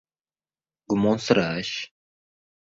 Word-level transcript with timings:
—Gumonsirash. 0.89 1.77